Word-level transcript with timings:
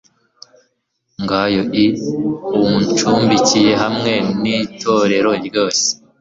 gayo 1.29 1.63
i 1.83 1.85
uncumbikiye 2.65 3.71
hamwe 3.83 4.13
n 4.41 4.43
itorero 4.59 5.31
ryose 5.47 5.87